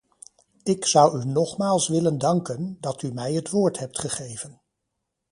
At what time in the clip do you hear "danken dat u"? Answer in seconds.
2.17-3.11